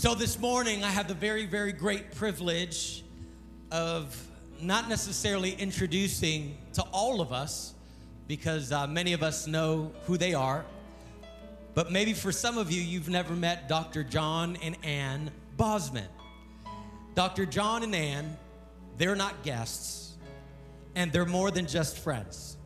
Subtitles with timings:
[0.00, 3.02] So this morning, I have the very, very great privilege
[3.72, 4.16] of
[4.60, 7.74] not necessarily introducing to all of us,
[8.28, 10.64] because uh, many of us know who they are,
[11.74, 14.04] but maybe for some of you, you've never met Dr.
[14.04, 16.06] John and Ann Bosman.
[17.16, 17.44] Dr.
[17.44, 18.36] John and Ann,
[18.98, 20.14] they're not guests,
[20.94, 22.56] and they're more than just friends.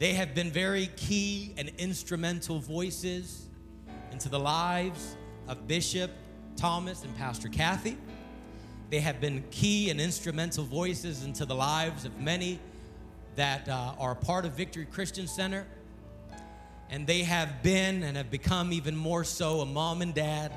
[0.00, 3.46] They have been very key and instrumental voices
[4.10, 5.16] into the lives
[5.48, 6.10] of Bishop
[6.56, 7.96] Thomas and Pastor Kathy.
[8.90, 12.60] They have been key and instrumental voices into the lives of many
[13.36, 15.66] that uh, are part of Victory Christian Center.
[16.88, 20.52] And they have been and have become even more so a mom and dad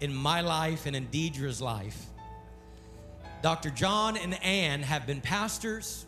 [0.00, 2.06] in my life and in Deidre's life.
[3.42, 3.70] Dr.
[3.70, 6.04] John and Ann have been pastors.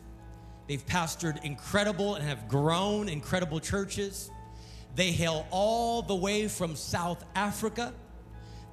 [0.67, 4.31] They've pastored incredible and have grown incredible churches.
[4.95, 7.93] They hail all the way from South Africa.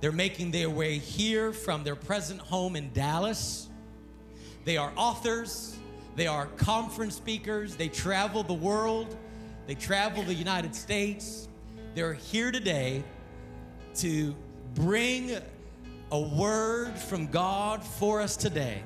[0.02, 3.70] They're making their way here from their present home in Dallas.
[4.66, 5.77] They are authors,
[6.16, 9.16] they are conference speakers, they travel the world,
[9.68, 11.48] they travel the United States.
[11.94, 13.04] They're here today
[13.96, 14.35] to
[14.74, 15.38] bring
[16.12, 18.84] a word from God for us today.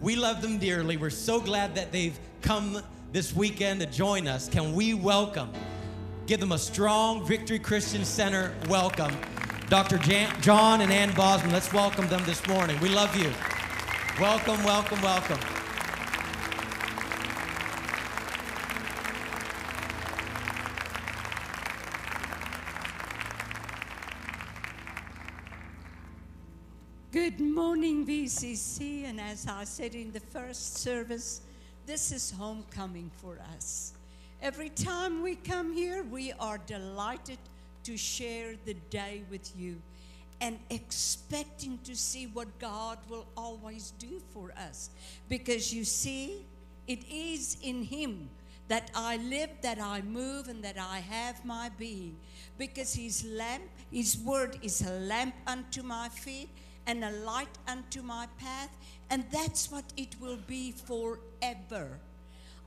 [0.00, 0.96] We love them dearly.
[0.96, 4.48] We're so glad that they've come this weekend to join us.
[4.48, 5.52] Can we welcome
[6.26, 9.14] Give them a strong Victory Christian Center welcome.
[9.68, 9.98] Dr.
[9.98, 12.78] Jan- John and Ann Bosman, let's welcome them this morning.
[12.80, 13.30] We love you.
[14.18, 15.38] Welcome, welcome, welcome.
[27.10, 29.04] Good morning, VCC.
[29.04, 31.42] And as I said in the first service,
[31.86, 33.93] this is homecoming for us.
[34.44, 37.38] Every time we come here, we are delighted
[37.84, 39.80] to share the day with you
[40.38, 44.90] and expecting to see what God will always do for us.
[45.30, 46.44] Because you see,
[46.86, 48.28] it is in Him
[48.68, 52.14] that I live, that I move, and that I have my being.
[52.58, 56.50] Because His lamp, His word is a lamp unto my feet
[56.86, 58.76] and a light unto my path,
[59.08, 61.98] and that's what it will be forever.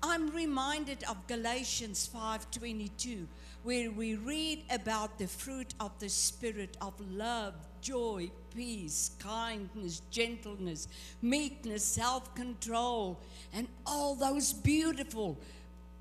[0.02, 3.28] I'm reminded of Galatians 5:22
[3.64, 10.88] where we read about the fruit of the spirit of love, joy, peace, kindness, gentleness,
[11.22, 13.20] meekness, self-control,
[13.52, 15.38] and all those beautiful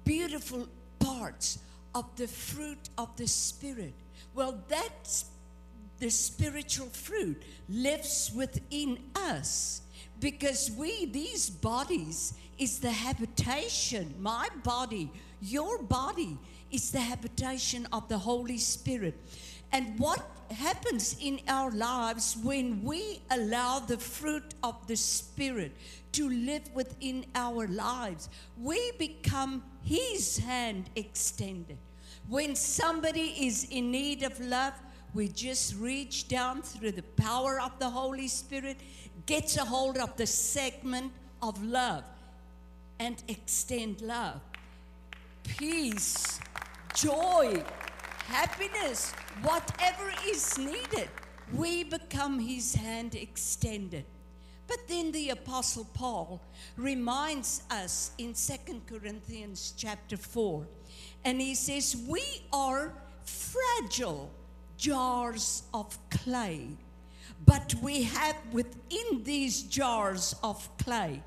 [0.04, 0.68] beautiful
[1.00, 1.58] parts
[1.94, 3.94] of the fruit of the spirit.
[4.34, 5.24] Well, that's
[5.98, 9.82] the spiritual fruit lives within us
[10.20, 14.14] because we these bodies is the habitation.
[14.18, 15.10] My body,
[15.40, 16.38] your body,
[16.70, 19.14] is the habitation of the Holy Spirit.
[19.72, 25.72] And what happens in our lives when we allow the fruit of the Spirit
[26.12, 28.28] to live within our lives?
[28.60, 31.78] We become His hand extended.
[32.28, 34.74] When somebody is in need of love,
[35.14, 38.76] we just reach down through the power of the Holy Spirit,
[39.26, 42.04] gets a hold of the segment of love
[42.98, 44.40] and extend love,
[45.44, 46.40] peace,
[46.94, 47.62] joy,
[48.26, 51.08] happiness, whatever is needed.
[51.52, 54.04] We become his hand extended.
[54.66, 56.40] But then the apostle Paul
[56.76, 60.66] reminds us in Second Corinthians chapter 4
[61.24, 62.22] and he says we
[62.52, 62.92] are
[63.24, 64.30] fragile
[64.76, 66.68] jars of clay
[67.46, 71.22] but we have within these jars of clay,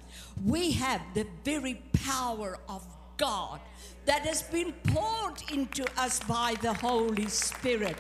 [0.46, 2.86] we have the very power of
[3.18, 3.60] God
[4.06, 7.98] that has been poured into us by the Holy Spirit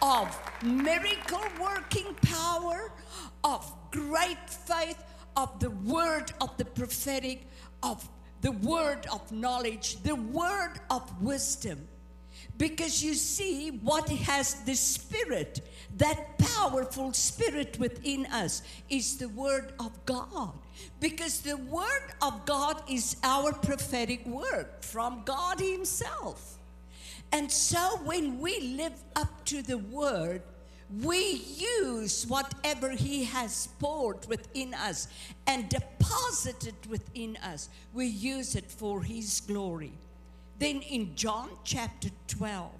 [0.00, 2.92] of miracle working power,
[3.44, 5.02] of great faith,
[5.36, 7.46] of the word of the prophetic,
[7.82, 8.08] of
[8.40, 11.86] the word of knowledge, the word of wisdom.
[12.58, 15.60] Because you see, what has the Spirit,
[15.96, 20.52] that powerful Spirit within us, is the Word of God.
[21.00, 26.58] Because the Word of God is our prophetic word from God Himself.
[27.32, 30.42] And so when we live up to the Word,
[31.00, 35.08] we use whatever He has poured within us
[35.46, 39.92] and deposited within us, we use it for His glory.
[40.62, 42.70] Then in John chapter 12,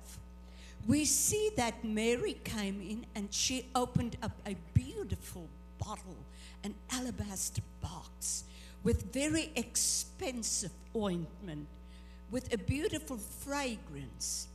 [0.86, 5.48] we see that Mary came in and she opened up a beautiful
[5.80, 6.14] bottle,
[6.62, 8.44] an alabaster box
[8.84, 11.66] with very expensive ointment,
[12.30, 14.46] with a beautiful fragrance.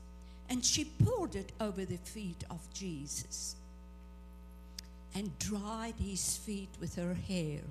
[0.50, 3.58] And she poured it over the feet of Jesus.
[5.14, 7.62] and dried his feet with her hair.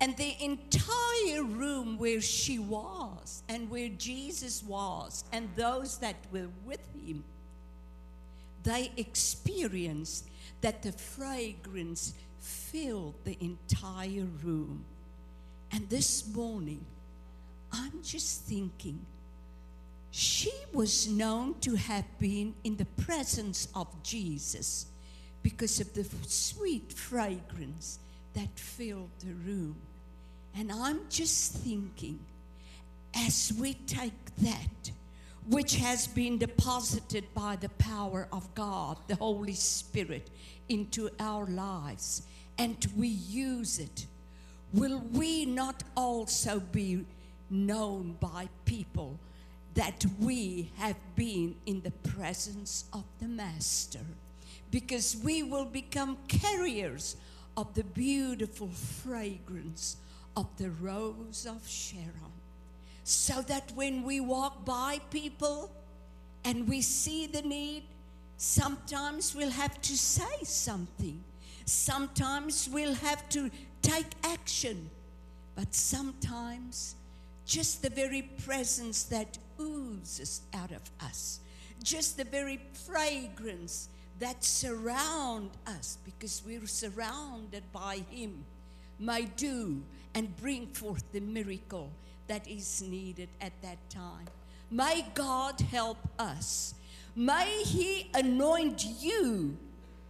[0.00, 6.48] And the entire room where she was and where Jesus was and those that were
[6.64, 7.24] with him,
[8.62, 10.28] they experienced
[10.60, 14.84] that the fragrance filled the entire room.
[15.72, 16.84] And this morning,
[17.72, 19.04] I'm just thinking,
[20.10, 24.86] she was known to have been in the presence of Jesus
[25.42, 27.98] because of the sweet fragrance
[28.34, 29.76] that filled the room.
[30.56, 32.18] And I'm just thinking,
[33.14, 34.90] as we take that,
[35.48, 40.30] which has been deposited by the power of God, the Holy Spirit,
[40.68, 42.22] into our lives,
[42.58, 44.06] and we use it,
[44.72, 47.04] will we not also be
[47.50, 49.18] known by people
[49.74, 54.00] that we have been in the presence of the Master?
[54.70, 57.16] Because we will become carriers
[57.56, 59.96] of the beautiful fragrance
[60.38, 62.32] of the rose of Sharon.
[63.02, 65.68] So that when we walk by people
[66.44, 67.82] and we see the need,
[68.36, 71.18] sometimes we'll have to say something.
[71.64, 73.50] Sometimes we'll have to
[73.82, 74.88] take action.
[75.56, 76.94] But sometimes
[77.44, 81.40] just the very presence that oozes out of us,
[81.82, 83.88] just the very fragrance
[84.20, 88.44] that surround us because we're surrounded by him
[89.00, 89.82] may do
[90.18, 91.92] and bring forth the miracle
[92.26, 94.26] that is needed at that time.
[94.68, 96.74] May god help us.
[97.14, 99.56] May he anoint you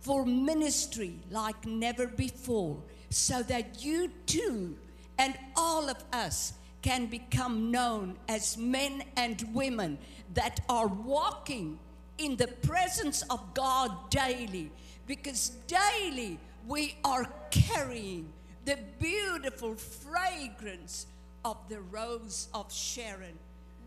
[0.01, 2.79] for ministry like never before
[3.11, 4.79] so that you too
[5.19, 9.99] and all of us can become known as men and women
[10.33, 11.79] that are walking
[12.17, 14.71] in the presence of God daily
[15.07, 18.33] because daily we are carrying
[18.69, 21.07] the beautiful fragrance
[21.43, 23.39] of the rose of Sharon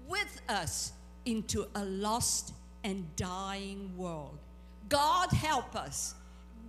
[0.08, 0.94] with us
[1.24, 4.40] into a lost and dying world.
[4.90, 6.16] God help us.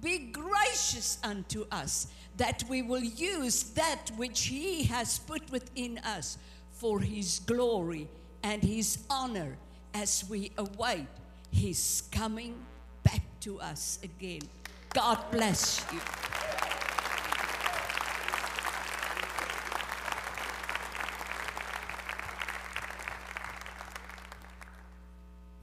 [0.02, 6.36] Be gracious unto us that we will use that which He has put within us
[6.70, 8.08] for His glory
[8.42, 9.56] and His honor
[9.94, 11.06] as we await
[11.50, 12.56] His coming
[13.04, 14.42] back to us again.
[14.92, 16.31] God bless you.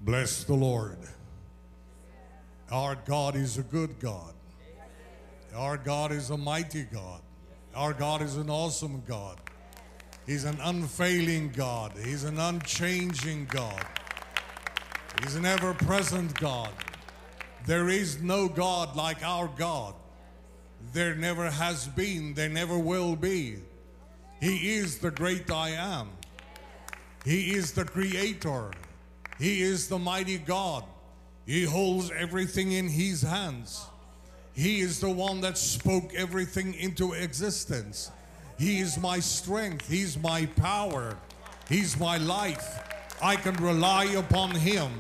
[0.10, 0.98] Bless the Lord.
[2.72, 4.34] Our God is a good God.
[5.54, 7.22] Our God is a mighty God.
[7.76, 9.38] Our God is an awesome God.
[10.26, 11.92] He's an unfailing God.
[12.04, 13.86] He's an unchanging God.
[15.22, 16.72] He's an ever present God.
[17.68, 19.94] There is no God like our God.
[20.92, 23.58] There never has been, there never will be.
[24.42, 26.10] He is the great I am.
[27.26, 28.72] He is the creator.
[29.40, 30.84] He is the mighty God.
[31.46, 33.86] He holds everything in His hands.
[34.54, 38.12] He is the one that spoke everything into existence.
[38.58, 39.90] He is my strength.
[39.90, 41.18] He's my power.
[41.70, 42.84] He's my life.
[43.22, 44.92] I can rely upon Him.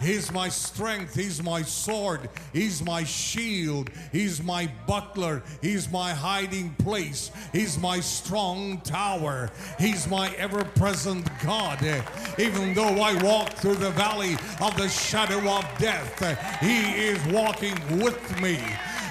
[0.00, 1.14] He's my strength.
[1.14, 2.28] He's my sword.
[2.52, 3.90] He's my shield.
[4.12, 5.42] He's my buckler.
[5.60, 7.30] He's my hiding place.
[7.52, 9.50] He's my strong tower.
[9.78, 11.82] He's my ever present God.
[12.38, 17.76] Even though I walk through the valley of the shadow of death, He is walking
[17.98, 18.58] with me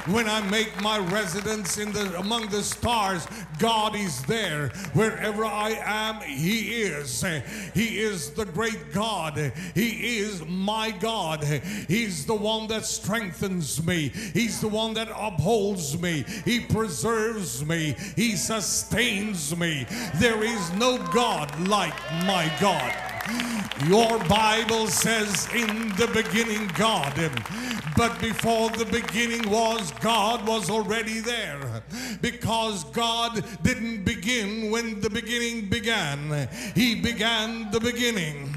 [0.07, 3.27] when I make my residence in the among the stars,
[3.59, 4.69] God is there.
[4.93, 7.23] Wherever I am, He is.
[7.73, 9.53] He is the great God.
[9.75, 11.43] He is my God.
[11.43, 14.09] He's the one that strengthens me.
[14.33, 16.25] He's the one that upholds me.
[16.45, 17.95] He preserves me.
[18.15, 19.85] He sustains me.
[20.15, 23.06] There is no God like my God.
[23.87, 27.13] Your Bible says, in the beginning, God.
[27.95, 31.83] But before the beginning was, God was already there.
[32.21, 38.53] Because God didn't begin when the beginning began, He began the beginning.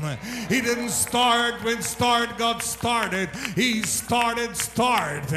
[0.49, 5.31] He didn't start when start got started, He started start.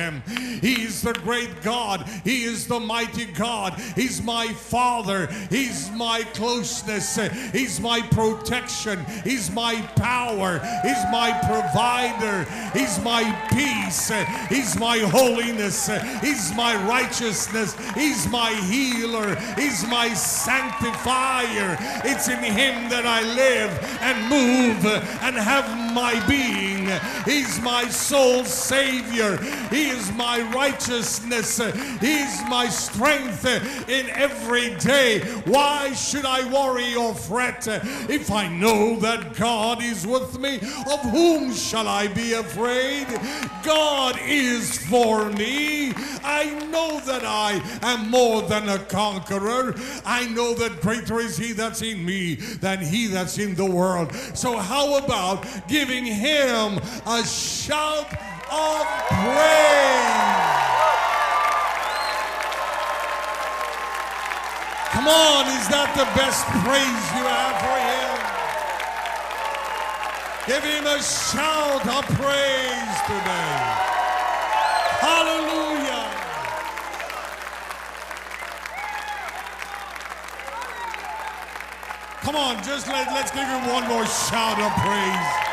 [0.62, 7.18] He's the great God, He is the mighty God, He's my Father, He's my closeness,
[7.52, 10.60] He's my protection, He's my power.
[10.84, 12.44] He's my provider.
[12.78, 14.12] He's my peace.
[14.50, 15.90] He's my holiness.
[16.22, 17.76] He's my righteousness.
[17.96, 19.36] He's my healer.
[19.56, 21.78] He's my sanctifier.
[22.04, 24.86] It's in Him that I live and move
[25.22, 26.90] and have my being.
[27.26, 29.38] He's my soul savior.
[29.70, 31.58] He is my righteousness.
[32.00, 35.20] He is my strength in every day.
[35.46, 40.58] Why should I worry or fret if I know that God is with me?
[40.58, 43.08] Of whom shall I be afraid?
[43.64, 45.94] God is for me.
[46.24, 49.76] I know that I am more than a conqueror.
[50.06, 54.14] I know that greater is He that's in me than He that's in the world.
[54.34, 58.12] So, how about giving Him a shout
[58.52, 60.14] of praise?
[64.94, 67.83] Come on, is that the best praise you have for Him?
[70.46, 73.94] Give Him a shout of praise today.
[75.00, 75.84] Hallelujah.
[82.24, 85.44] Come on, just let, let's give him one more shout of praise.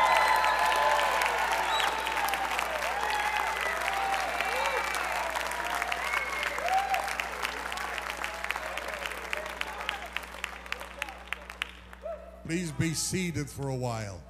[12.45, 14.21] Please be seated for a while.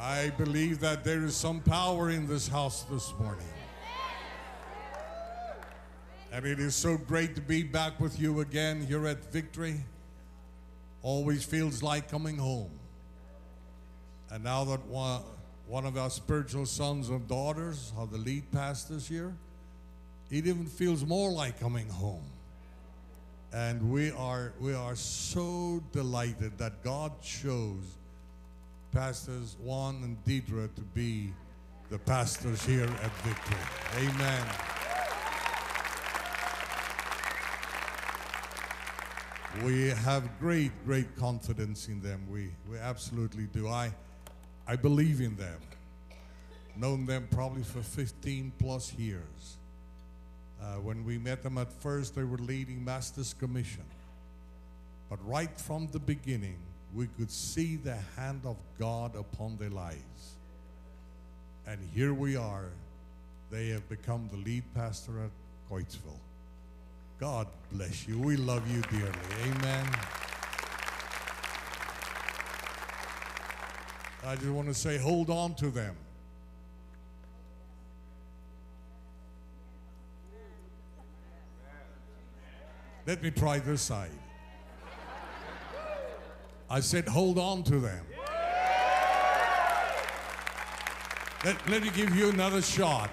[0.00, 3.46] I believe that there is some power in this house this morning.
[6.32, 9.76] And it is so great to be back with you again here at Victory.
[11.02, 12.70] Always feels like coming home.
[14.30, 15.20] And now that one,
[15.66, 19.34] one of our spiritual sons and daughters are the lead pastors here,
[20.30, 22.24] it even feels more like coming home.
[23.52, 27.98] And we are we are so delighted that God chose
[28.92, 31.32] pastors Juan and Deidre to be
[31.90, 34.08] the pastors here at Victory.
[34.08, 34.46] Amen.
[39.64, 42.24] We have great, great confidence in them.
[42.30, 43.68] We, we absolutely do.
[43.68, 43.92] I,
[44.66, 45.58] I believe in them.
[46.76, 49.56] Known them probably for 15 plus years.
[50.62, 53.84] Uh, when we met them at first, they were leading Master's Commission.
[55.08, 56.58] But right from the beginning,
[56.94, 60.34] we could see the hand of God upon their lives.
[61.66, 62.66] And here we are.
[63.50, 65.30] They have become the lead pastor at
[65.70, 66.18] Coatesville.
[67.20, 68.18] God bless you.
[68.18, 69.12] We love you dearly.
[69.44, 69.86] Amen.
[74.24, 75.94] I just want to say, hold on to them.
[83.06, 84.10] Let me try this side.
[86.70, 88.06] I said, hold on to them.
[91.44, 93.10] Let, let me give you another shot.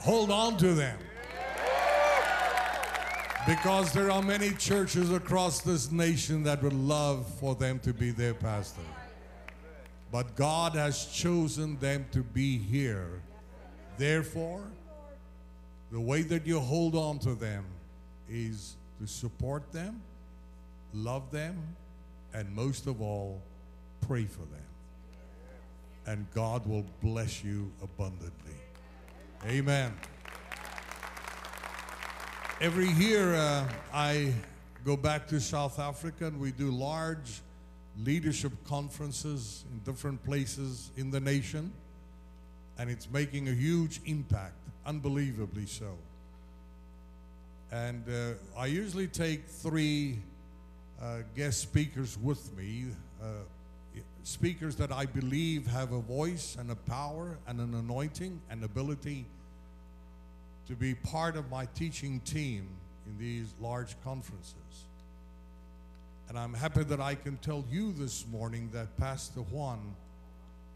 [0.00, 0.98] Hold on to them.
[3.46, 8.10] Because there are many churches across this nation that would love for them to be
[8.10, 8.80] their pastor.
[10.10, 13.20] But God has chosen them to be here.
[13.98, 14.64] Therefore,
[15.92, 17.64] the way that you hold on to them
[18.28, 20.00] is to support them,
[20.94, 21.62] love them,
[22.34, 23.40] and most of all,
[24.00, 24.66] pray for them.
[26.06, 28.56] And God will bless you abundantly.
[29.46, 29.94] Amen.
[32.60, 34.32] Every year, uh, I
[34.84, 37.40] go back to South Africa and we do large
[37.98, 41.72] leadership conferences in different places in the nation.
[42.78, 45.96] And it's making a huge impact, unbelievably so.
[47.70, 50.18] And uh, I usually take three
[51.00, 52.86] uh, guest speakers with me,
[53.22, 53.26] uh,
[54.22, 59.26] speakers that I believe have a voice and a power and an anointing and ability
[60.66, 62.68] to be part of my teaching team
[63.06, 64.54] in these large conferences.
[66.28, 69.94] And I'm happy that I can tell you this morning that Pastor Juan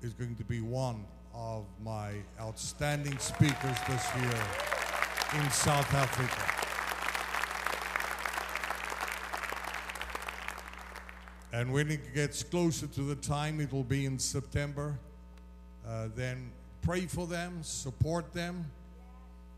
[0.02, 4.42] is going to be one of my outstanding speakers this year
[5.42, 6.57] in South Africa.
[11.52, 14.98] And when it gets closer to the time, it will be in September.
[15.86, 16.50] Uh, then
[16.82, 18.66] pray for them, support them,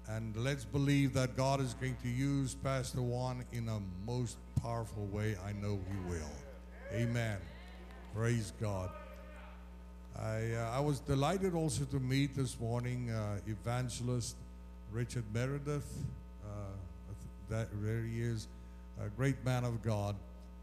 [0.09, 5.07] and let's believe that God is going to use Pastor Juan in a most powerful
[5.07, 5.37] way.
[5.45, 6.31] I know He will.
[6.93, 7.39] Amen.
[8.15, 8.91] Praise God.
[10.19, 14.37] I, uh, I was delighted also to meet this morning uh, evangelist
[14.93, 15.87] Richard Meredith.
[16.45, 16.71] Uh,
[17.51, 18.47] that there he is,
[19.05, 20.15] a great man of God.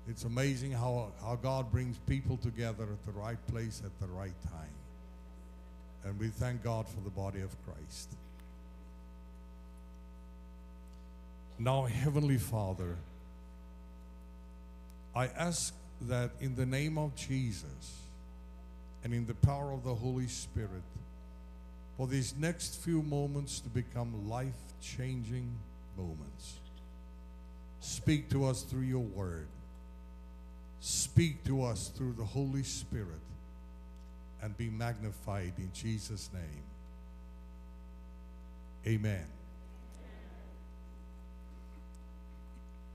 [0.09, 4.33] It's amazing how, how God brings people together at the right place at the right
[4.43, 4.69] time.
[6.05, 8.09] And we thank God for the body of Christ.
[11.59, 12.95] Now, Heavenly Father,
[15.13, 18.01] I ask that in the name of Jesus
[19.03, 20.83] and in the power of the Holy Spirit,
[21.97, 25.49] for these next few moments to become life changing
[25.97, 26.59] moments.
[27.81, 29.47] Speak to us through your word.
[30.79, 33.22] Speak to us through the Holy Spirit
[34.41, 36.63] and be magnified in Jesus' name.
[38.86, 39.25] Amen.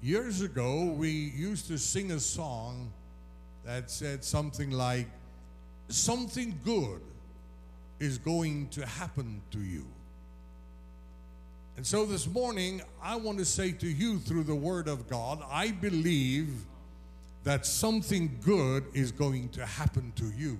[0.00, 2.90] Years ago, we used to sing a song
[3.64, 5.06] that said something like,
[5.88, 7.02] Something good
[8.00, 9.84] is going to happen to you.
[11.76, 15.42] And so this morning, I want to say to you through the Word of God,
[15.50, 16.48] I believe
[17.44, 20.58] that something good is going to happen to you.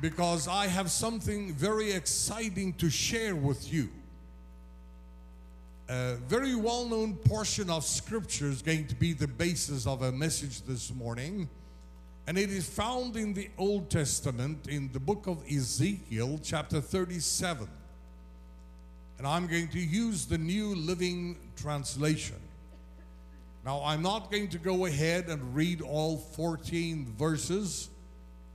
[0.00, 3.88] Because I have something very exciting to share with you.
[5.88, 10.12] A very well known portion of Scripture is going to be the basis of a
[10.12, 11.48] message this morning.
[12.26, 17.68] And it is found in the Old Testament in the book of Ezekiel, chapter 37.
[19.18, 22.36] And I'm going to use the New Living Translation.
[23.66, 27.88] Now, I'm not going to go ahead and read all 14 verses,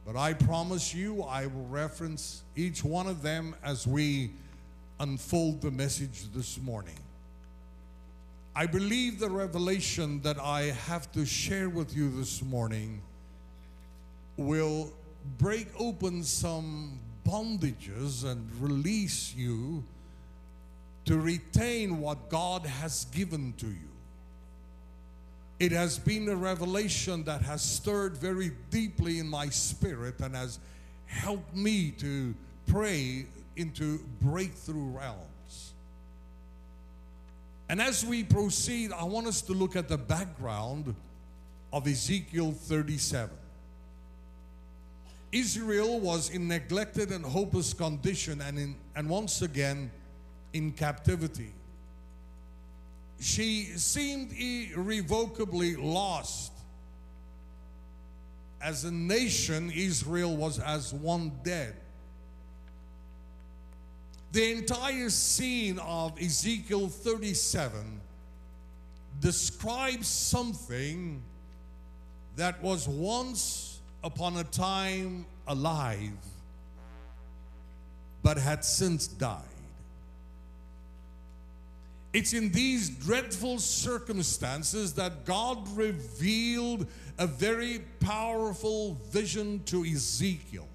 [0.06, 4.32] but I promise you I will reference each one of them as we
[5.02, 6.96] unfold the message this morning.
[8.56, 13.02] I believe the revelation that I have to share with you this morning
[14.38, 14.94] will
[15.38, 19.84] break open some bondages and release you
[21.04, 23.91] to retain what God has given to you.
[25.62, 30.58] It has been a revelation that has stirred very deeply in my spirit and has
[31.06, 32.34] helped me to
[32.66, 35.74] pray into breakthrough realms.
[37.70, 40.96] And as we proceed, I want us to look at the background
[41.72, 43.30] of Ezekiel 37.
[45.32, 49.92] Israel was in neglected and hopeless condition and, in, and once again
[50.54, 51.54] in captivity.
[53.22, 56.52] She seemed irrevocably lost.
[58.60, 61.76] As a nation, Israel was as one dead.
[64.32, 68.02] The entire scene of Ezekiel 37
[69.20, 71.22] describes something
[72.38, 76.18] that was once upon a time alive,
[78.24, 79.51] but had since died.
[82.14, 90.68] It's in these dreadful circumstances that God revealed a very powerful vision to Ezekiel.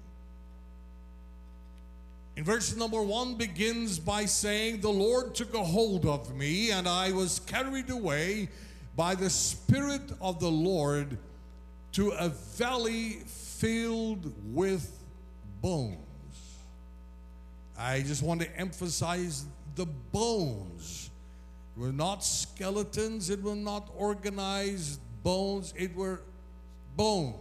[2.35, 6.87] In verse number one begins by saying, The Lord took a hold of me, and
[6.87, 8.49] I was carried away
[8.95, 11.17] by the Spirit of the Lord
[11.93, 14.91] to a valley filled with
[15.61, 15.97] bones.
[17.77, 19.45] I just want to emphasize
[19.75, 21.06] the bones.
[21.77, 26.21] Were not skeletons, it were not organized bones, it were
[26.95, 27.35] bones.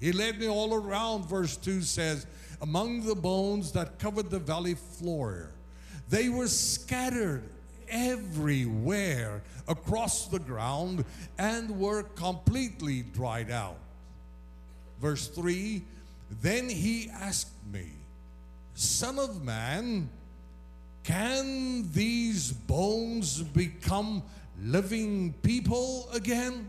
[0.00, 2.26] He led me all around, verse 2 says,
[2.60, 5.50] among the bones that covered the valley floor.
[6.08, 7.44] They were scattered
[7.88, 11.04] everywhere across the ground
[11.38, 13.78] and were completely dried out.
[15.00, 15.82] Verse 3
[16.42, 17.86] Then he asked me,
[18.74, 20.08] Son of man,
[21.06, 24.24] can these bones become
[24.60, 26.66] living people again?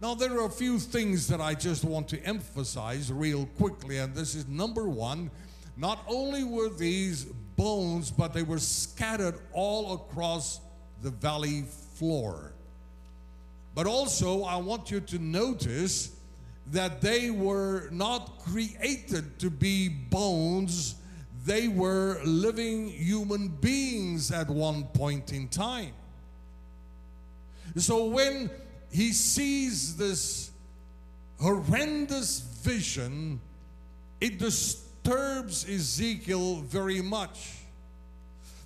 [0.00, 4.14] Now, there are a few things that I just want to emphasize real quickly, and
[4.14, 5.30] this is number one.
[5.76, 7.24] Not only were these
[7.56, 10.60] bones, but they were scattered all across
[11.02, 12.52] the valley floor.
[13.74, 16.16] But also, I want you to notice
[16.72, 20.94] that they were not created to be bones,
[21.48, 25.94] they were living human beings at one point in time.
[27.76, 28.50] So when
[28.90, 30.50] he sees this
[31.40, 33.40] horrendous vision,
[34.20, 37.54] it disturbs Ezekiel very much.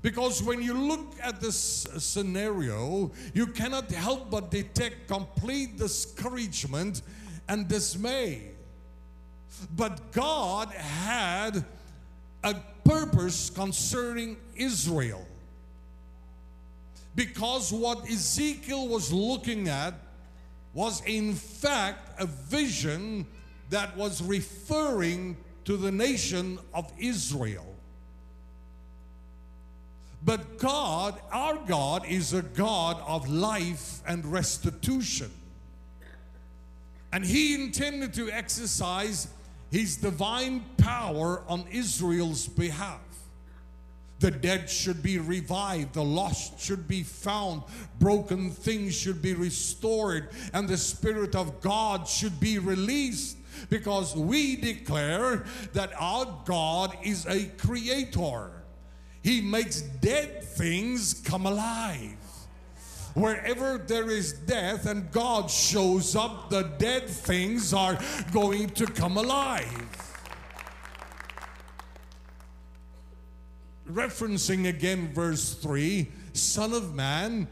[0.00, 7.02] Because when you look at this scenario, you cannot help but detect complete discouragement
[7.48, 8.50] and dismay.
[9.76, 11.64] But God had
[12.44, 15.26] a purpose concerning Israel.
[17.14, 19.94] Because what Ezekiel was looking at
[20.74, 23.26] was, in fact, a vision
[23.70, 27.66] that was referring to the nation of Israel.
[30.24, 35.30] But God, our God, is a God of life and restitution.
[37.12, 39.28] And He intended to exercise
[39.72, 43.00] His divine power on Israel's behalf.
[44.18, 47.62] The dead should be revived, the lost should be found,
[47.98, 53.38] broken things should be restored, and the Spirit of God should be released
[53.70, 58.50] because we declare that our God is a creator.
[59.22, 62.21] He makes dead things come alive.
[63.14, 67.98] Wherever there is death and God shows up, the dead things are
[68.32, 70.12] going to come alive.
[73.90, 77.46] Referencing again verse 3 Son of man,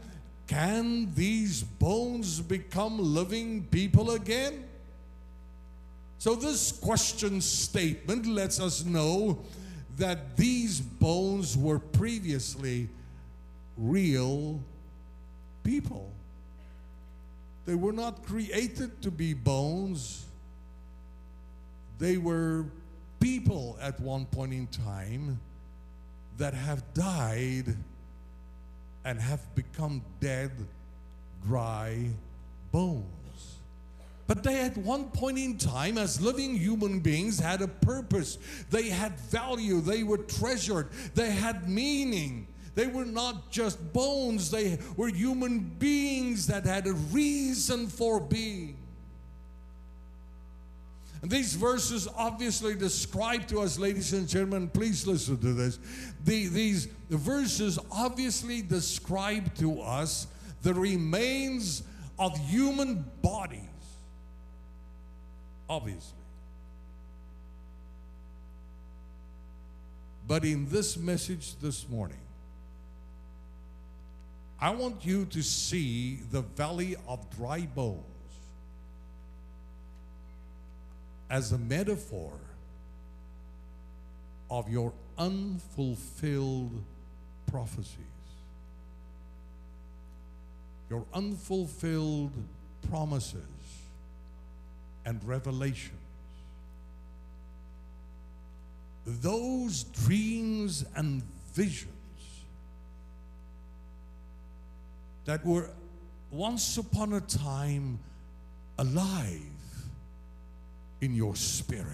[0.47, 4.65] can these bones become living people again?
[6.17, 9.39] So, this question statement lets us know
[9.97, 12.89] that these bones were previously
[13.77, 14.59] real
[15.63, 16.11] people.
[17.65, 20.25] They were not created to be bones,
[21.99, 22.65] they were
[23.19, 25.39] people at one point in time
[26.37, 27.75] that have died
[29.05, 30.51] and have become dead,
[31.45, 32.09] dry
[32.71, 33.05] bones.
[34.27, 38.37] But they, at one point in time, as living human beings, had a purpose.
[38.69, 39.81] They had value.
[39.81, 40.89] They were treasured.
[41.15, 42.47] They had meaning.
[42.73, 48.77] They were not just bones, they were human beings that had a reason for being.
[51.21, 55.77] And these verses obviously describe to us, ladies and gentlemen, please listen to this.
[56.25, 60.27] The, these verses obviously describe to us
[60.63, 61.83] the remains
[62.17, 63.59] of human bodies.
[65.69, 66.17] Obviously.
[70.27, 72.17] But in this message this morning,
[74.61, 78.03] I want you to see the valley of dry bones
[81.31, 82.33] as a metaphor
[84.51, 86.83] of your unfulfilled
[87.49, 87.95] prophecies.
[90.91, 92.33] Your unfulfilled
[92.89, 93.41] promises
[95.05, 95.97] and revelations.
[99.07, 102.00] Those dreams and visions
[105.25, 105.69] that were
[106.31, 107.99] once upon a time
[108.77, 109.41] alive
[111.01, 111.85] in your spirit,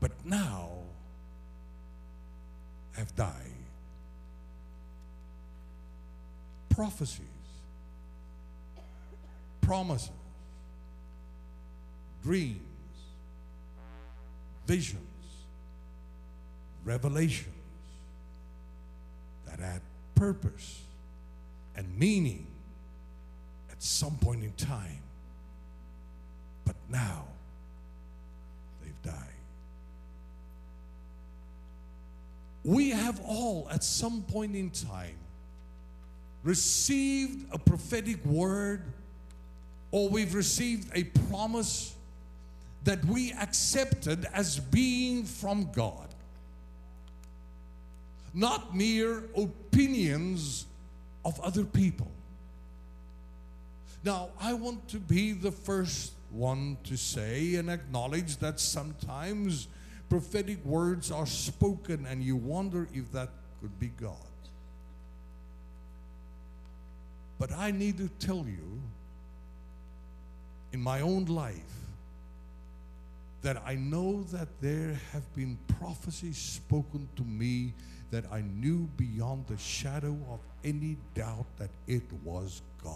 [0.00, 0.70] but now
[2.96, 3.30] have died.
[6.68, 7.24] Prophecies,
[9.60, 10.10] promises,
[12.22, 12.58] dreams,
[14.66, 14.98] visions,
[16.84, 17.54] revelations
[19.46, 19.82] that had
[20.22, 20.82] purpose
[21.74, 22.46] and meaning
[23.72, 25.02] at some point in time.
[26.64, 27.24] But now
[28.80, 29.40] they've died.
[32.62, 35.16] We have all, at some point in time,
[36.44, 38.82] received a prophetic word
[39.90, 41.96] or we've received a promise
[42.84, 46.11] that we accepted as being from God.
[48.34, 50.66] Not mere opinions
[51.24, 52.10] of other people.
[54.04, 59.68] Now, I want to be the first one to say and acknowledge that sometimes
[60.08, 63.28] prophetic words are spoken and you wonder if that
[63.60, 64.16] could be God.
[67.38, 68.80] But I need to tell you
[70.72, 71.56] in my own life
[73.42, 77.72] that I know that there have been prophecies spoken to me
[78.12, 82.94] that I knew beyond the shadow of any doubt that it was God.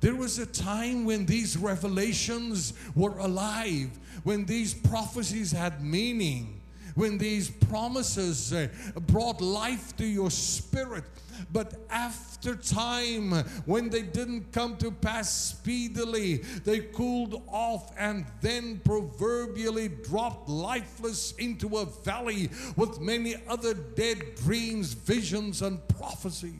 [0.00, 3.90] There was a time when these revelations were alive,
[4.22, 6.60] when these prophecies had meaning,
[6.94, 8.68] when these promises uh,
[9.06, 11.04] brought life to your spirit.
[11.52, 13.32] But after time,
[13.66, 21.32] when they didn't come to pass speedily, they cooled off and then proverbially dropped lifeless
[21.32, 26.54] into a valley with many other dead dreams, visions, and prophecies.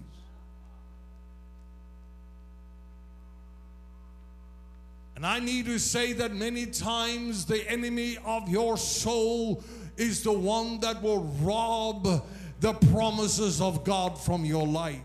[5.16, 9.62] And I need to say that many times the enemy of your soul
[9.96, 12.24] is the one that will rob
[12.60, 15.00] the promises of God from your life.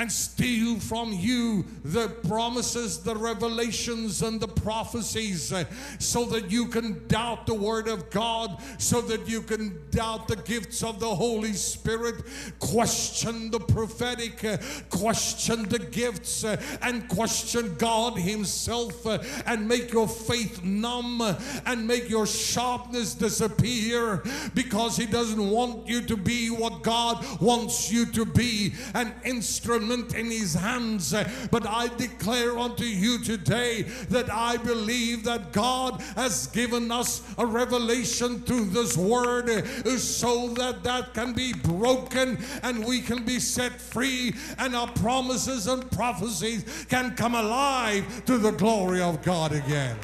[0.00, 5.62] And steal from you the promises, the revelations, and the prophecies uh,
[5.98, 10.36] so that you can doubt the Word of God, so that you can doubt the
[10.36, 12.14] gifts of the Holy Spirit,
[12.60, 14.56] question the prophetic, uh,
[14.88, 19.04] question the gifts, uh, and question God Himself,
[19.46, 21.20] and make your faith numb
[21.66, 24.22] and make your sharpness disappear
[24.54, 29.89] because He doesn't want you to be what God wants you to be an instrument
[29.90, 31.14] in his hands.
[31.50, 37.46] But I declare unto you today that I believe that God has given us a
[37.46, 39.66] revelation through this word
[40.00, 45.66] so that that can be broken and we can be set free and our promises
[45.66, 49.96] and prophecies can come alive to the glory of God again.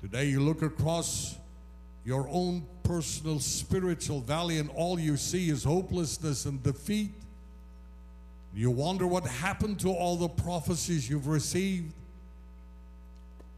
[0.00, 1.38] Today you look across
[2.04, 7.10] your own personal spiritual valley and all you see is hopelessness and defeat.
[8.54, 11.92] You wonder what happened to all the prophecies you've received,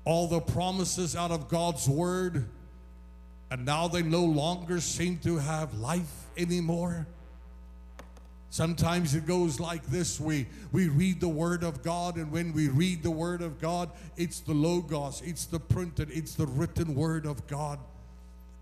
[0.05, 2.49] all the promises out of God's word,
[3.51, 7.07] and now they no longer seem to have life anymore.
[8.49, 12.69] Sometimes it goes like this we, we read the Word of God, and when we
[12.69, 17.27] read the Word of God, it's the Logos, it's the printed, it's the written Word
[17.27, 17.79] of God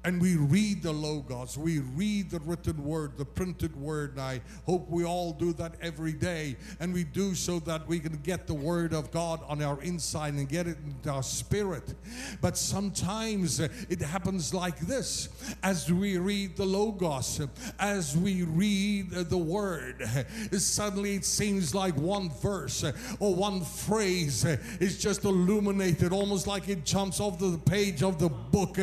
[0.05, 4.13] and we read the Logos, we read the written word, the printed word.
[4.13, 6.57] And I hope we all do that every day.
[6.79, 10.35] And we do so that we can get the word of God on our inside
[10.35, 11.95] and get it into our spirit.
[12.43, 15.31] But sometimes uh, it happens like this
[15.63, 17.41] as we read the Logos,
[17.79, 20.03] as we read uh, the word,
[20.53, 24.45] suddenly it seems like one verse uh, or one phrase
[24.81, 28.77] is just illuminated, almost like it jumps off the page of the book.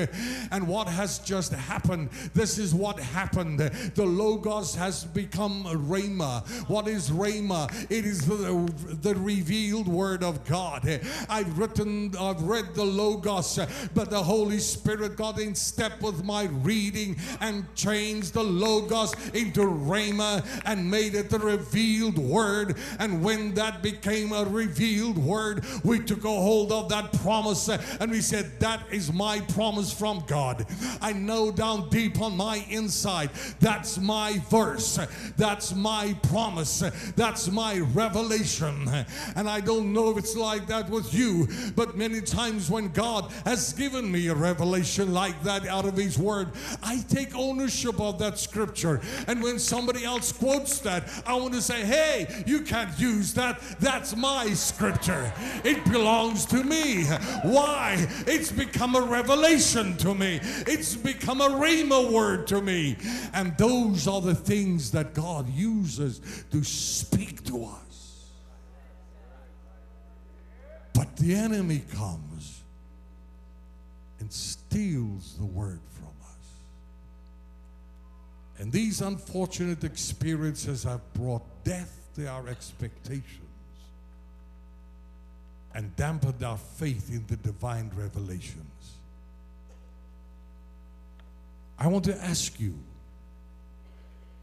[0.51, 2.10] And what has has just happened.
[2.34, 3.60] This is what happened.
[3.60, 6.47] The Logos has become Rhema.
[6.69, 7.69] What is Rhema?
[7.89, 8.71] It is the,
[9.02, 11.02] the revealed word of God.
[11.30, 13.60] I've written, I've read the Logos,
[13.93, 19.62] but the Holy Spirit got in step with my reading and changed the Logos into
[19.62, 22.78] Rhema and made it the revealed word.
[23.00, 28.12] And when that became a revealed word, we took a hold of that promise and
[28.12, 30.65] we said, That is my promise from God.
[31.02, 35.00] I know down deep on my inside that's my verse,
[35.38, 36.84] that's my promise,
[37.16, 38.90] that's my revelation.
[39.36, 43.32] And I don't know if it's like that with you, but many times when God
[43.46, 46.50] has given me a revelation like that out of His Word,
[46.84, 49.02] I take ownership of that scripture.
[49.28, 53.62] And when somebody else quotes that, I want to say, hey, you can't use that.
[53.80, 55.32] That's my scripture.
[55.64, 57.06] It belongs to me.
[57.44, 58.08] Why?
[58.28, 60.40] It's become a revelation to me.
[60.68, 62.97] It's become a rhema word to me.
[63.34, 68.32] And those are the things that God uses to speak to us.
[70.93, 72.62] But the enemy comes
[74.19, 76.47] and steals the word from us.
[78.60, 83.41] And these unfortunate experiences have brought death to our expectations
[85.73, 88.70] and dampened our faith in the divine revelations.
[91.82, 92.78] I want to ask you,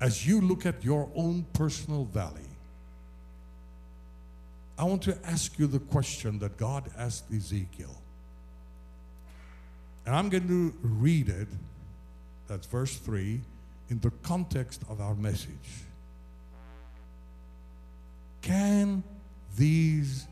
[0.00, 2.50] as you look at your own personal valley,
[4.76, 7.94] I want to ask you the question that God asked Ezekiel.
[10.04, 11.46] And I'm going to read it,
[12.48, 13.40] that's verse 3,
[13.88, 15.84] in the context of our message.
[18.42, 19.04] Can
[19.56, 20.26] these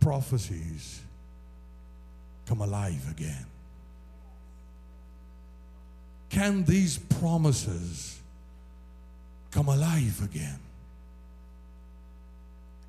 [0.00, 1.02] prophecies
[2.46, 3.44] come alive again?
[6.30, 8.20] Can these promises
[9.50, 10.58] come alive again?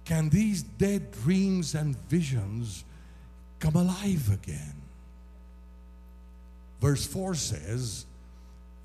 [0.06, 2.84] Can these dead dreams and visions
[3.60, 4.73] come alive again?
[6.82, 8.06] Verse 4 says,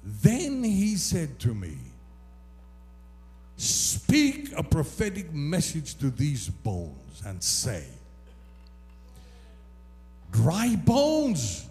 [0.05, 1.79] Then he said to me,
[3.57, 7.85] Speak a prophetic message to these bones and say,
[10.33, 11.67] Dry bones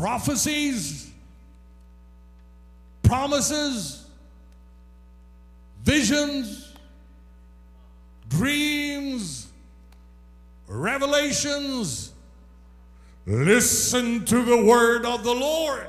[0.00, 1.12] prophecies,
[3.02, 4.06] promises,
[5.84, 6.72] visions,
[8.30, 9.48] dreams,
[10.66, 12.14] revelations.
[13.26, 15.86] Listen to the word of the Lord.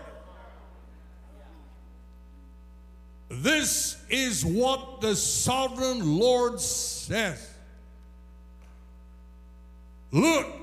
[3.30, 7.50] This is what the sovereign Lord says.
[10.12, 10.61] Look,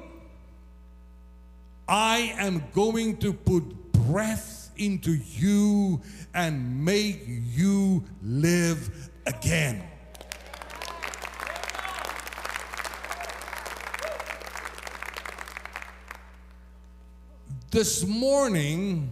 [1.89, 6.03] I am going to put breath into you
[6.35, 9.83] and make you live again.
[17.71, 19.11] This morning,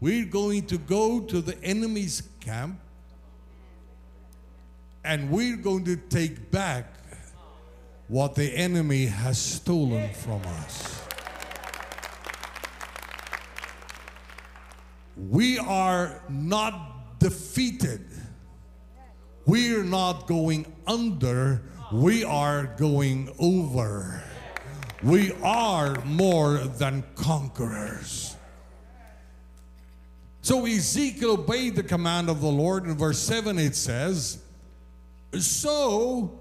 [0.00, 2.80] we're going to go to the enemy's camp
[5.04, 6.97] and we're going to take back
[8.08, 11.02] what the enemy has stolen from us.
[15.16, 18.06] We are not defeated.
[19.46, 21.62] We're not going under.
[21.92, 24.22] We are going over.
[25.02, 28.36] We are more than conquerors.
[30.40, 32.84] So Ezekiel obeyed the command of the Lord.
[32.84, 34.38] In verse 7, it says,
[35.38, 36.37] So,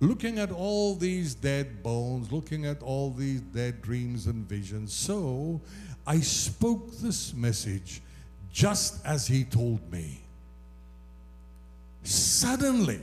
[0.00, 5.60] looking at all these dead bones, looking at all these dead dreams and visions, so
[6.06, 8.00] I spoke this message
[8.50, 10.20] just as he told me.
[12.02, 13.00] Suddenly,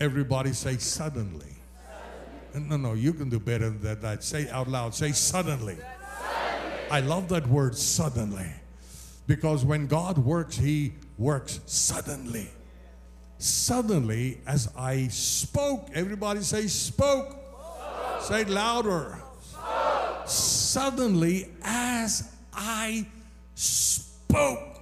[0.00, 1.46] everybody say, suddenly.
[2.54, 4.22] No, no, you can do better than that.
[4.22, 4.94] Say out loud.
[4.94, 5.78] Say suddenly.
[6.90, 8.50] I love that word suddenly.
[9.26, 12.50] Because when God works, He works suddenly.
[13.42, 17.36] Suddenly, as I spoke, everybody say spoke.
[18.20, 19.18] Say it louder.
[20.26, 23.06] Suddenly, as I
[23.54, 24.80] spoke,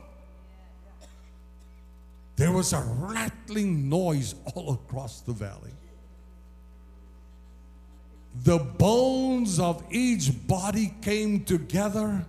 [2.36, 5.72] there was a rattling noise all across the valley
[8.44, 12.24] the bones of each body came together.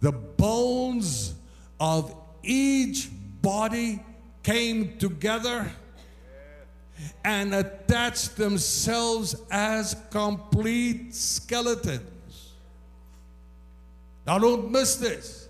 [0.00, 1.34] The bones
[1.80, 3.08] of each
[3.42, 4.00] body
[4.48, 5.70] came together
[7.22, 12.54] and attached themselves as complete skeletons.
[14.26, 15.48] Now, don't miss this.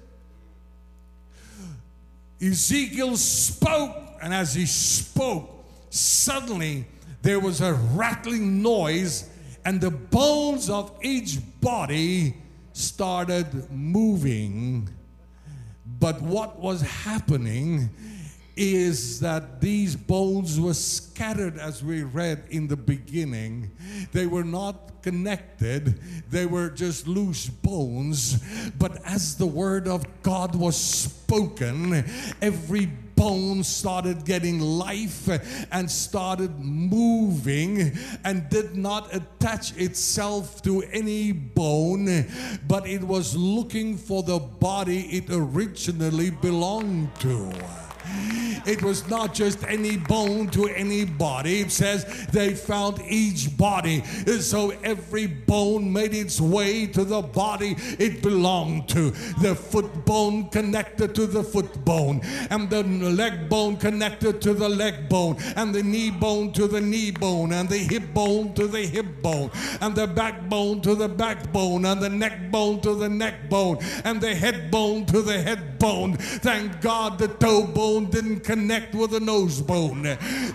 [2.43, 5.49] Ezekiel spoke, and as he spoke,
[5.91, 6.85] suddenly
[7.23, 9.31] there was a rattling noise,
[9.65, 12.35] and the bones of each body
[12.73, 14.89] started moving.
[16.01, 17.91] But what was happening
[18.59, 23.71] is that these bones were scattered as we read in the beginning.
[24.13, 28.43] They were not connected, they were just loose bones.
[28.77, 32.05] But as the word of God was spoken,
[32.43, 35.29] every bone started getting life
[35.73, 42.27] and started moving and did not attach itself to any bone,
[42.67, 47.53] but it was looking for the body it originally belonged to.
[48.67, 51.61] It was not just any bone to any body.
[51.61, 54.03] It says they found each body.
[54.41, 59.11] So every bone made its way to the body it belonged to.
[59.41, 64.69] The foot bone connected to the foot bone, and the leg bone connected to the
[64.69, 68.67] leg bone, and the knee bone to the knee bone, and the hip bone to
[68.67, 73.09] the hip bone, and the backbone to the backbone, and the neck bone to the
[73.09, 76.17] neck bone, and the head bone to the head bone.
[76.17, 80.05] Thank God the toe bone didn't connect with the nose bone.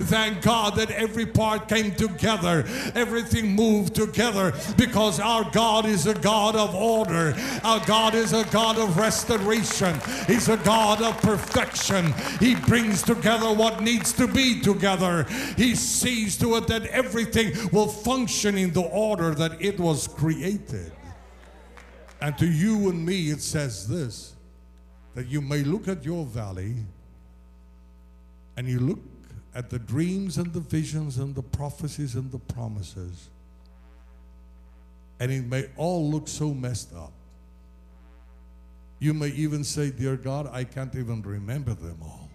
[0.10, 6.16] Thank God that every part came together, everything moved together because our God is a
[6.16, 7.36] God of order.
[7.64, 9.96] Our God is a God of restoration.
[10.26, 12.16] He's a God of perfection.
[12.40, 15.26] He brings together what needs to be together.
[15.56, 20.92] He sees to it that everything will function in the order that it was created.
[22.22, 24.36] And to you and me, it says this
[25.14, 26.74] that you may look at your valley
[28.56, 29.00] and you look
[29.56, 33.30] at the dreams and the visions and the prophecies and the promises,
[35.20, 37.13] and it may all look so messed up.
[39.00, 42.30] You may even say, Dear God, I can't even remember them all.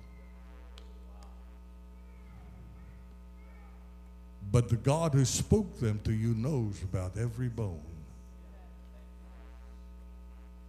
[4.50, 7.82] But the God who spoke them to you knows about every bone.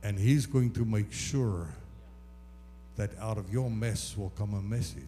[0.04, 1.68] And He's going to make sure
[3.00, 5.04] that out of your mess will come a message.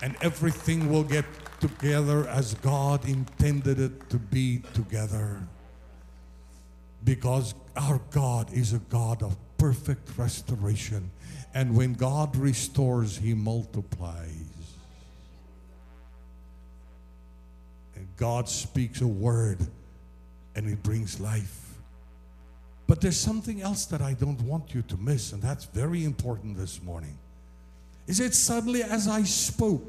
[0.00, 1.26] And everything will get
[1.60, 5.42] together as God intended it to be together.
[7.04, 11.10] Because our God is a God of perfect restoration.
[11.52, 14.32] And when God restores, He multiplies.
[17.96, 19.58] And God speaks a word
[20.54, 21.67] and it brings life.
[22.88, 26.56] But there's something else that I don't want you to miss, and that's very important
[26.56, 27.16] this morning.
[28.08, 29.84] Is it suddenly as I spoke?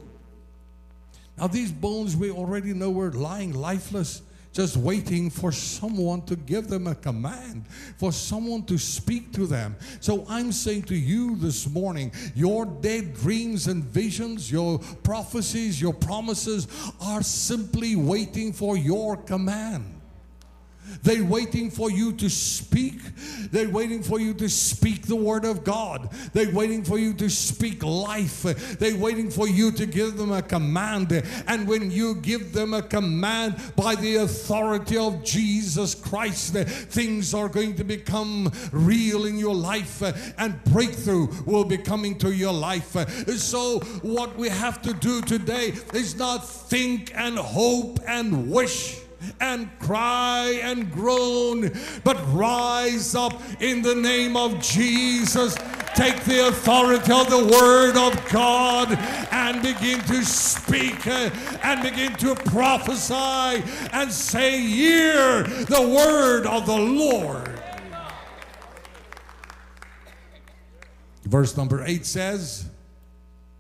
[1.38, 4.22] Now, these bones we already know were lying lifeless.
[4.52, 7.66] just waiting for someone to give them a command,
[7.98, 9.76] for someone to speak to them.
[10.00, 15.94] So I'm saying to you this morning, your dead dreams and visions, your prophecies, your
[15.94, 16.68] promises
[17.00, 19.99] are simply waiting for your command.
[21.04, 23.00] They're waiting for you to speak.
[23.52, 26.10] They're waiting for you to speak the word of God.
[26.34, 28.44] They're waiting for you to speak life.
[28.80, 31.12] They're waiting for you to give them a command.
[31.48, 37.50] And when you give them a command by the authority of Jesus Christ, things are
[37.50, 40.02] going to become real in your life
[40.38, 42.96] and breakthrough will be coming to your life.
[43.38, 48.98] So, what we have to do today is not think and hope and wish
[49.40, 51.72] and cry and groan,
[52.04, 55.56] but rise up in the name of Jesus.
[55.96, 58.98] Take the authority of the Word of God
[59.32, 61.30] and begin to speak uh,
[61.64, 67.60] and begin to prophesy and say, Hear the Word of the Lord.
[71.24, 72.69] Verse number 8 says,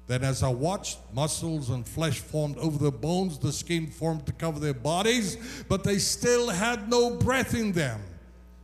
[0.10, 4.32] then, as I watched, muscles and flesh formed over the bones, the skin formed to
[4.32, 5.38] cover their bodies,
[5.70, 8.02] but they still had no breath in them.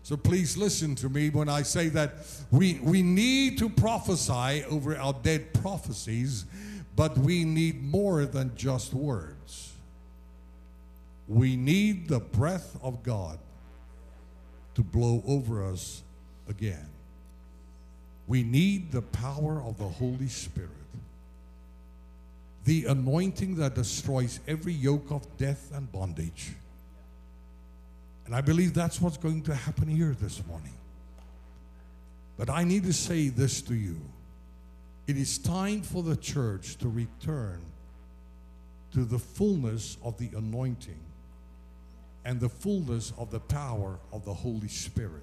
[0.01, 2.15] So please listen to me when I say that
[2.49, 6.45] we, we need to prophesy over our dead prophecies,
[6.95, 9.73] but we need more than just words.
[11.27, 13.37] We need the breath of God
[14.73, 16.01] to blow over us
[16.49, 16.89] again.
[18.25, 20.71] We need the power of the Holy Spirit
[22.65, 26.53] the anointing that destroys every yoke of death and bondage.
[28.25, 30.73] And I believe that's what's going to happen here this morning.
[32.37, 34.01] But I need to say this to you
[35.07, 37.61] it is time for the church to return
[38.93, 40.99] to the fullness of the anointing
[42.23, 45.21] and the fullness of the power of the Holy Spirit.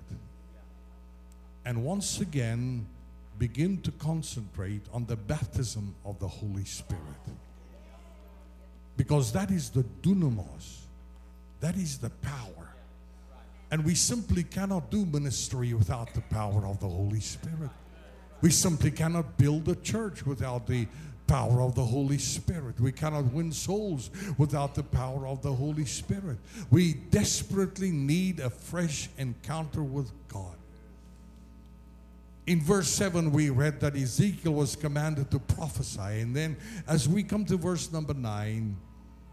[1.65, 2.87] And once again,
[3.43, 7.25] begin to concentrate on the baptism of the Holy Spirit.
[8.97, 10.83] Because that is the dunamis,
[11.59, 12.69] that is the power.
[13.73, 17.71] And we simply cannot do ministry without the power of the Holy Spirit.
[18.43, 20.87] We simply cannot build a church without the
[21.27, 22.79] power of the Holy Spirit.
[22.79, 26.39] We cannot win souls without the power of the Holy Spirit.
[26.71, 30.62] We desperately need a fresh encounter with God.
[32.47, 36.21] In verse 7, we read that Ezekiel was commanded to prophesy.
[36.21, 36.57] And then,
[36.89, 38.77] as we come to verse number 9,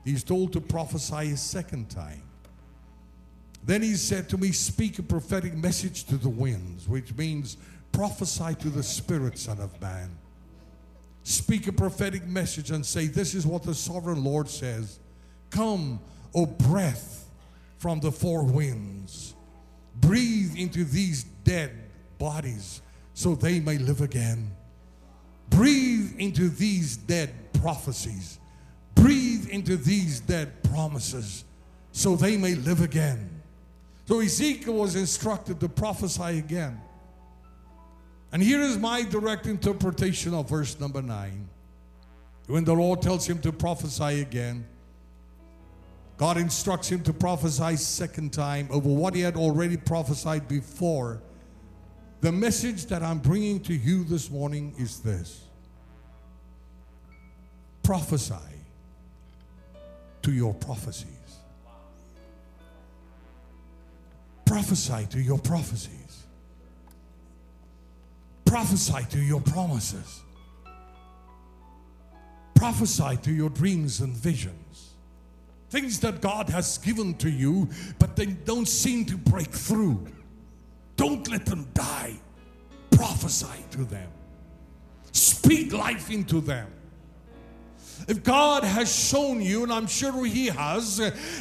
[0.05, 2.21] he's told to prophesy a second time.
[3.63, 7.57] Then he said to me, Speak a prophetic message to the winds, which means
[7.91, 10.11] prophesy to the spirit, Son of Man.
[11.23, 14.99] Speak a prophetic message and say, This is what the sovereign Lord says
[15.49, 15.99] Come,
[16.35, 17.27] O breath
[17.79, 19.33] from the four winds,
[19.95, 21.71] breathe into these dead
[22.17, 22.81] bodies
[23.19, 24.49] so they may live again.
[25.49, 28.39] Breathe into these dead prophecies.
[28.95, 31.43] Breathe into these dead promises
[31.91, 33.29] so they may live again.
[34.05, 36.79] So Ezekiel was instructed to prophesy again.
[38.31, 41.49] And here is my direct interpretation of verse number 9.
[42.47, 44.65] When the Lord tells him to prophesy again,
[46.15, 51.21] God instructs him to prophesy second time over what he had already prophesied before
[52.21, 55.43] the message that I'm bringing to you this morning is this
[57.83, 58.35] prophesy
[60.21, 61.07] to your prophecies.
[64.45, 66.23] Prophesy to your prophecies.
[68.45, 70.21] Prophesy to your promises.
[72.55, 74.93] Prophesy to your dreams and visions.
[75.69, 80.05] Things that God has given to you, but they don't seem to break through.
[80.99, 82.19] Don't let them die.
[82.91, 84.09] Prophesy to them.
[85.13, 86.67] Speak life into them.
[88.09, 90.97] If God has shown you, and I'm sure He has,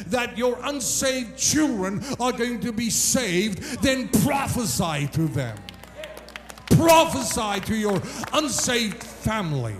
[0.07, 5.57] that your unsaved children are going to be saved, then prophesy to them.
[6.69, 8.01] Prophesy to your
[8.31, 9.75] unsaved family.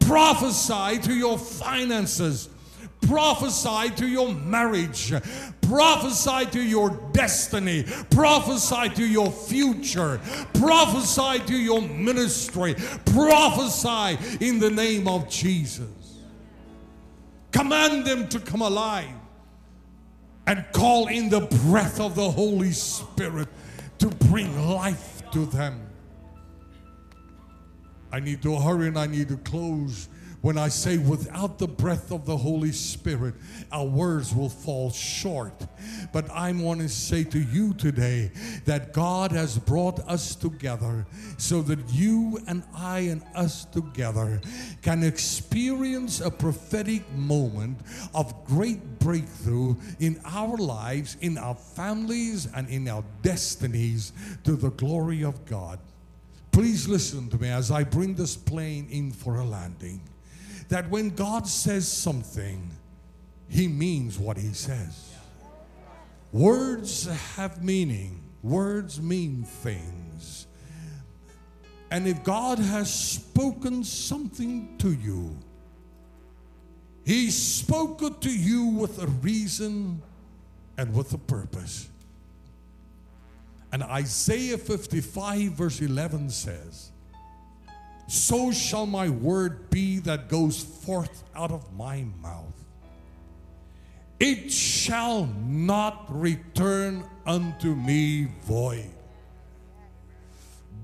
[0.00, 2.48] Prophesy to your finances.
[3.06, 5.12] Prophesy to your marriage.
[5.62, 7.84] Prophesy to your destiny.
[8.10, 10.20] Prophesy to your future.
[10.54, 12.74] Prophesy to your ministry.
[13.06, 15.88] Prophesy in the name of Jesus.
[17.50, 19.14] Command them to come alive
[20.46, 23.48] and call in the breath of the Holy Spirit
[23.98, 25.86] to bring life to them.
[28.10, 30.08] I need to hurry and I need to close.
[30.42, 33.34] When I say without the breath of the Holy Spirit,
[33.70, 35.54] our words will fall short.
[36.12, 38.32] But I want to say to you today
[38.64, 41.06] that God has brought us together
[41.38, 44.40] so that you and I and us together
[44.82, 47.78] can experience a prophetic moment
[48.12, 54.12] of great breakthrough in our lives, in our families, and in our destinies
[54.42, 55.78] to the glory of God.
[56.50, 60.00] Please listen to me as I bring this plane in for a landing
[60.72, 62.70] that when God says something,
[63.46, 65.12] He means what He says.
[66.32, 67.06] Words
[67.36, 70.46] have meaning, words mean things.
[71.90, 75.36] And if God has spoken something to you,
[77.04, 80.00] He spoke it to you with a reason
[80.78, 81.90] and with a purpose.
[83.72, 86.91] And Isaiah 55, verse 11 says,
[88.12, 92.52] so shall my word be that goes forth out of my mouth.
[94.20, 98.90] It shall not return unto me void,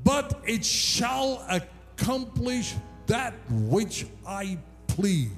[0.05, 2.75] but it shall accomplish
[3.09, 4.57] that which I
[4.87, 5.29] please.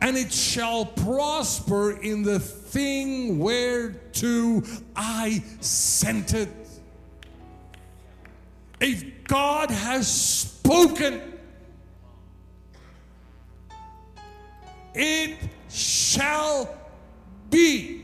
[0.00, 4.64] And it shall prosper in the thing whereto
[4.96, 6.48] I sent it.
[8.80, 11.20] If God has spoken,
[14.94, 16.76] it shall
[17.50, 18.02] be.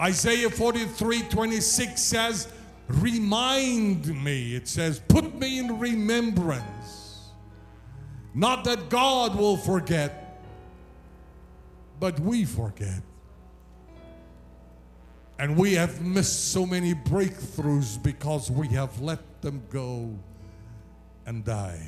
[0.00, 2.48] Isaiah 43 26 says,
[2.88, 4.54] Remind me.
[4.54, 7.30] It says, Put me in remembrance.
[8.34, 10.40] Not that God will forget,
[11.98, 13.02] but we forget.
[15.38, 20.18] And we have missed so many breakthroughs because we have let them go
[21.26, 21.86] and die.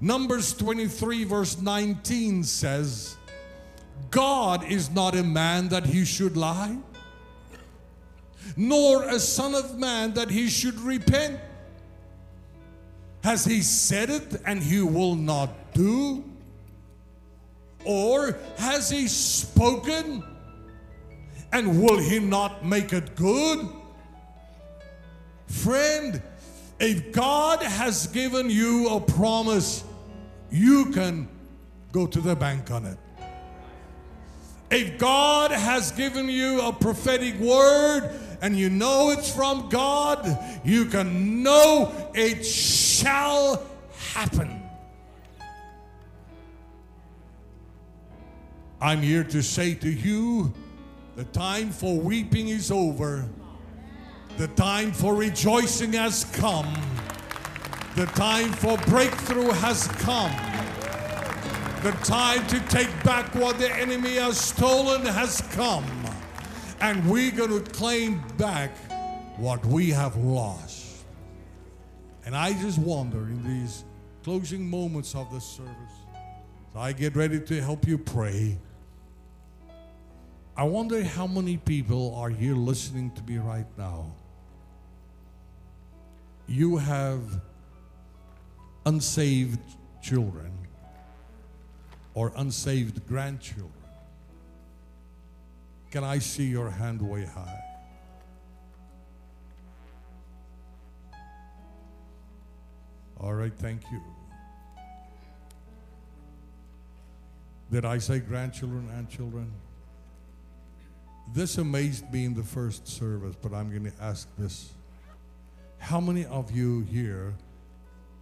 [0.00, 3.16] Numbers 23, verse 19 says,
[4.10, 6.76] God is not a man that he should lie,
[8.56, 11.38] nor a son of man that he should repent.
[13.22, 16.24] Has he said it and he will not do?
[17.84, 20.24] Or has he spoken
[21.52, 23.68] and will he not make it good?
[25.46, 26.22] Friend,
[26.78, 29.84] if God has given you a promise,
[30.50, 31.28] you can
[31.92, 32.98] go to the bank on it.
[34.70, 40.84] If God has given you a prophetic word and you know it's from God, you
[40.84, 43.66] can know it shall
[44.14, 44.62] happen.
[48.80, 50.54] I'm here to say to you
[51.20, 53.28] the time for weeping is over.
[54.38, 56.72] The time for rejoicing has come.
[57.94, 60.32] The time for breakthrough has come.
[61.82, 65.84] The time to take back what the enemy has stolen has come.
[66.80, 68.74] And we're going to claim back
[69.36, 71.04] what we have lost.
[72.24, 73.84] And I just wonder in these
[74.22, 75.96] closing moments of the service,
[76.72, 78.56] so I get ready to help you pray.
[80.60, 84.12] I wonder how many people are here listening to me right now.
[86.46, 87.40] You have
[88.84, 89.58] unsaved
[90.02, 90.52] children
[92.12, 93.72] or unsaved grandchildren.
[95.90, 97.62] Can I see your hand way high?
[103.18, 104.02] All right, thank you.
[107.72, 109.50] Did I say grandchildren and children?
[111.32, 114.72] This amazed me in the first service, but I'm going to ask this.
[115.78, 117.34] How many of you here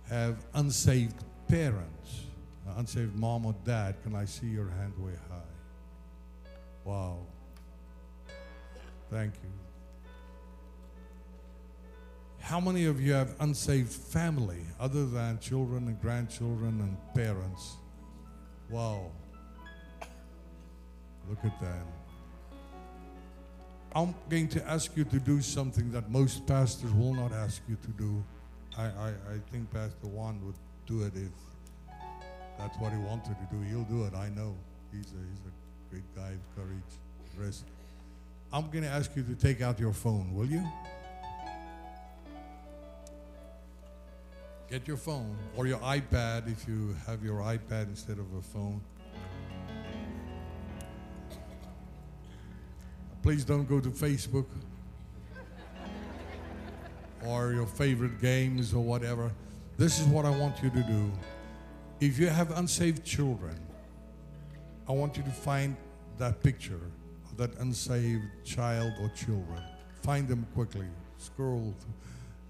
[0.08, 2.24] have unsaved parents?
[2.76, 3.96] Unsaved mom or dad?
[4.02, 6.50] Can I see your hand way high?
[6.84, 7.18] Wow.
[9.10, 9.50] Thank you.
[12.40, 17.76] How many of you have unsaved family other than children and grandchildren and parents?
[18.70, 19.10] Wow.
[21.28, 21.97] Look at that.
[23.98, 27.76] I'm going to ask you to do something that most pastors will not ask you
[27.82, 28.22] to do.
[28.76, 30.54] I, I, I think Pastor Juan would
[30.86, 31.32] do it if
[32.56, 33.60] that's what he wanted to do.
[33.62, 34.54] He'll do it, I know.
[34.92, 36.92] He's a, he's a great guy of courage,
[37.36, 37.64] rest.
[38.52, 40.64] I'm going to ask you to take out your phone, will you?
[44.70, 48.80] Get your phone or your iPad if you have your iPad instead of a phone.
[53.22, 54.46] Please don't go to Facebook
[57.26, 59.30] or your favorite games or whatever.
[59.76, 61.12] This is what I want you to do.
[62.00, 63.58] If you have unsaved children,
[64.88, 65.76] I want you to find
[66.18, 66.80] that picture
[67.30, 69.62] of that unsaved child or children.
[70.02, 70.86] Find them quickly.
[71.18, 71.74] Scroll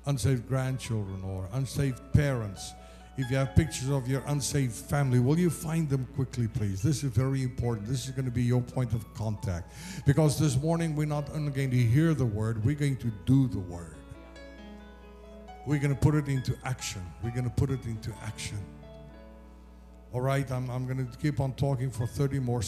[0.07, 2.73] unsaved grandchildren or unsaved parents.
[3.19, 6.81] If you have pictures of your unsaved family, will you find them quickly, please?
[6.81, 7.89] This is very important.
[7.89, 9.73] This is going to be your point of contact.
[10.07, 13.49] Because this morning we're not only going to hear the word, we're going to do
[13.49, 13.97] the word.
[15.67, 17.03] We're going to put it into action.
[17.25, 18.59] We're going to put it into action.
[20.13, 22.63] All right, I'm, I'm going to keep on talking for 30 more